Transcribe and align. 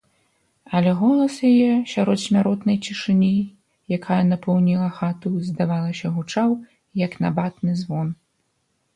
Але 0.77 0.91
голас 0.99 1.33
яе 1.49 1.73
сярод 1.93 2.17
смяротнай 2.21 2.77
цішыні, 2.87 3.29
якая 3.97 4.17
напоўніла 4.31 4.87
хату, 5.01 5.33
здавалася, 5.49 6.07
гучаў 6.15 6.49
як 7.05 7.11
набатны 7.27 7.71
звон. 7.83 8.07